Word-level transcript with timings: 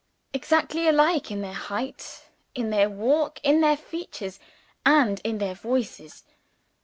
Exactly 0.33 0.87
alike 0.87 1.29
in 1.29 1.41
their 1.41 1.53
height, 1.53 2.27
in 2.55 2.71
their 2.71 2.89
walk, 2.89 3.39
in 3.43 3.61
their 3.61 3.77
features, 3.77 4.39
and 4.83 5.21
in 5.23 5.37
their 5.37 5.53
voices. 5.53 6.23